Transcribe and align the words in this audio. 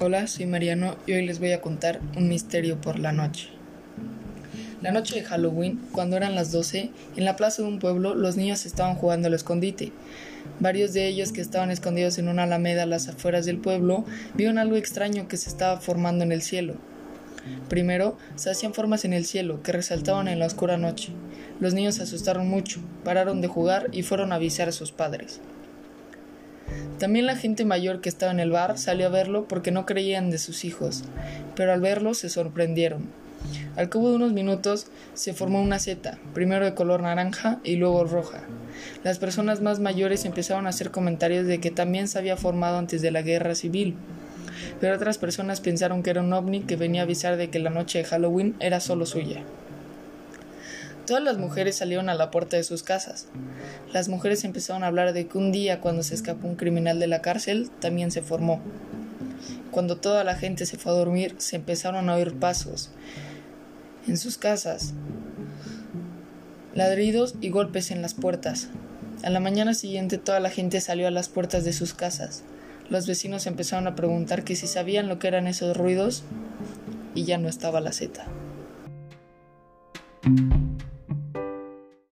Hola, 0.00 0.26
soy 0.26 0.46
Mariano 0.46 0.96
y 1.06 1.12
hoy 1.12 1.24
les 1.24 1.38
voy 1.38 1.52
a 1.52 1.60
contar 1.60 2.00
un 2.16 2.28
misterio 2.28 2.80
por 2.80 2.98
la 2.98 3.12
noche. 3.12 3.48
La 4.82 4.90
noche 4.90 5.14
de 5.14 5.24
Halloween, 5.24 5.80
cuando 5.92 6.16
eran 6.16 6.34
las 6.34 6.52
12, 6.52 6.90
en 7.16 7.24
la 7.24 7.36
plaza 7.36 7.62
de 7.62 7.68
un 7.68 7.78
pueblo 7.78 8.14
los 8.14 8.36
niños 8.36 8.66
estaban 8.66 8.96
jugando 8.96 9.28
al 9.28 9.34
escondite. 9.34 9.92
Varios 10.60 10.92
de 10.92 11.06
ellos 11.06 11.32
que 11.32 11.40
estaban 11.40 11.70
escondidos 11.70 12.18
en 12.18 12.28
una 12.28 12.42
alameda 12.42 12.82
a 12.82 12.86
las 12.86 13.08
afueras 13.08 13.46
del 13.46 13.58
pueblo 13.58 14.04
vieron 14.34 14.58
algo 14.58 14.76
extraño 14.76 15.28
que 15.28 15.36
se 15.36 15.48
estaba 15.48 15.80
formando 15.80 16.24
en 16.24 16.32
el 16.32 16.42
cielo. 16.42 16.74
Primero, 17.68 18.18
se 18.34 18.50
hacían 18.50 18.74
formas 18.74 19.04
en 19.04 19.12
el 19.12 19.24
cielo 19.24 19.62
que 19.62 19.72
resaltaban 19.72 20.28
en 20.28 20.38
la 20.38 20.46
oscura 20.46 20.76
noche. 20.76 21.12
Los 21.60 21.74
niños 21.74 21.94
se 21.94 22.02
asustaron 22.02 22.48
mucho, 22.48 22.80
pararon 23.04 23.40
de 23.40 23.48
jugar 23.48 23.88
y 23.92 24.02
fueron 24.02 24.32
a 24.32 24.36
avisar 24.36 24.68
a 24.68 24.72
sus 24.72 24.92
padres. 24.92 25.40
También 26.98 27.26
la 27.26 27.36
gente 27.36 27.64
mayor 27.64 28.00
que 28.00 28.08
estaba 28.08 28.32
en 28.32 28.40
el 28.40 28.50
bar 28.50 28.78
salió 28.78 29.06
a 29.06 29.10
verlo 29.10 29.46
porque 29.48 29.72
no 29.72 29.86
creían 29.86 30.30
de 30.30 30.38
sus 30.38 30.64
hijos, 30.64 31.04
pero 31.56 31.72
al 31.72 31.80
verlo 31.80 32.14
se 32.14 32.28
sorprendieron. 32.28 33.08
Al 33.76 33.88
cabo 33.88 34.08
de 34.08 34.16
unos 34.16 34.32
minutos 34.32 34.86
se 35.14 35.34
formó 35.34 35.60
una 35.60 35.78
seta, 35.78 36.18
primero 36.32 36.64
de 36.64 36.74
color 36.74 37.02
naranja 37.02 37.58
y 37.64 37.76
luego 37.76 38.04
roja. 38.04 38.40
Las 39.02 39.18
personas 39.18 39.60
más 39.60 39.80
mayores 39.80 40.24
empezaron 40.24 40.66
a 40.66 40.70
hacer 40.70 40.90
comentarios 40.90 41.46
de 41.46 41.60
que 41.60 41.70
también 41.70 42.08
se 42.08 42.18
había 42.18 42.36
formado 42.36 42.78
antes 42.78 43.02
de 43.02 43.10
la 43.10 43.22
guerra 43.22 43.54
civil, 43.54 43.96
pero 44.80 44.96
otras 44.96 45.18
personas 45.18 45.60
pensaron 45.60 46.02
que 46.02 46.10
era 46.10 46.22
un 46.22 46.32
ovni 46.32 46.60
que 46.60 46.76
venía 46.76 47.02
a 47.02 47.04
avisar 47.04 47.36
de 47.36 47.50
que 47.50 47.58
la 47.58 47.70
noche 47.70 47.98
de 47.98 48.04
Halloween 48.04 48.54
era 48.60 48.80
solo 48.80 49.06
suya. 49.06 49.42
Todas 51.06 51.22
las 51.22 51.36
mujeres 51.36 51.76
salieron 51.76 52.08
a 52.08 52.14
la 52.14 52.30
puerta 52.30 52.56
de 52.56 52.64
sus 52.64 52.82
casas. 52.82 53.26
Las 53.92 54.08
mujeres 54.08 54.42
empezaron 54.44 54.84
a 54.84 54.86
hablar 54.86 55.12
de 55.12 55.26
que 55.26 55.36
un 55.36 55.52
día 55.52 55.80
cuando 55.80 56.02
se 56.02 56.14
escapó 56.14 56.48
un 56.48 56.56
criminal 56.56 56.98
de 56.98 57.06
la 57.06 57.20
cárcel 57.20 57.70
también 57.78 58.10
se 58.10 58.22
formó. 58.22 58.62
Cuando 59.70 59.98
toda 59.98 60.24
la 60.24 60.34
gente 60.34 60.64
se 60.64 60.78
fue 60.78 60.92
a 60.92 60.94
dormir 60.94 61.34
se 61.38 61.56
empezaron 61.56 62.08
a 62.08 62.14
oír 62.14 62.34
pasos 62.34 62.90
en 64.06 64.16
sus 64.16 64.38
casas, 64.38 64.94
ladridos 66.74 67.34
y 67.40 67.50
golpes 67.50 67.90
en 67.90 68.00
las 68.00 68.14
puertas. 68.14 68.68
A 69.22 69.30
la 69.30 69.40
mañana 69.40 69.74
siguiente 69.74 70.16
toda 70.16 70.40
la 70.40 70.50
gente 70.50 70.80
salió 70.80 71.06
a 71.06 71.10
las 71.10 71.28
puertas 71.28 71.64
de 71.64 71.74
sus 71.74 71.92
casas. 71.92 72.44
Los 72.88 73.06
vecinos 73.06 73.46
empezaron 73.46 73.86
a 73.86 73.94
preguntar 73.94 74.44
que 74.44 74.56
si 74.56 74.66
sabían 74.66 75.08
lo 75.08 75.18
que 75.18 75.28
eran 75.28 75.46
esos 75.46 75.76
ruidos 75.76 76.22
y 77.14 77.24
ya 77.24 77.36
no 77.36 77.48
estaba 77.48 77.80
la 77.80 77.92
seta. 77.92 78.26